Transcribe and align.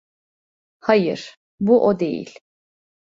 Hayır, 0.79 1.35
bu 1.59 1.87
o 1.87 1.99
değil. 1.99 2.39